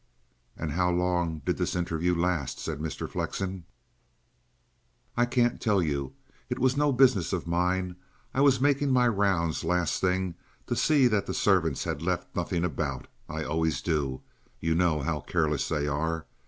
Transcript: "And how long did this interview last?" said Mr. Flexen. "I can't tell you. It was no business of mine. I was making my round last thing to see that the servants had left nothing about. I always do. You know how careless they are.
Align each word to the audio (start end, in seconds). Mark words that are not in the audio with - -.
"And 0.57 0.71
how 0.71 0.89
long 0.89 1.43
did 1.45 1.57
this 1.57 1.75
interview 1.75 2.15
last?" 2.19 2.57
said 2.57 2.79
Mr. 2.79 3.07
Flexen. 3.07 3.65
"I 5.15 5.27
can't 5.27 5.61
tell 5.61 5.79
you. 5.79 6.13
It 6.49 6.57
was 6.57 6.75
no 6.75 6.91
business 6.91 7.33
of 7.33 7.45
mine. 7.45 7.97
I 8.33 8.41
was 8.41 8.59
making 8.59 8.89
my 8.91 9.07
round 9.07 9.63
last 9.63 10.01
thing 10.01 10.33
to 10.65 10.75
see 10.75 11.05
that 11.05 11.27
the 11.27 11.35
servants 11.35 11.83
had 11.83 12.01
left 12.01 12.35
nothing 12.35 12.65
about. 12.65 13.09
I 13.29 13.43
always 13.43 13.79
do. 13.79 14.23
You 14.59 14.73
know 14.73 15.03
how 15.03 15.19
careless 15.19 15.69
they 15.69 15.87
are. 15.87 16.25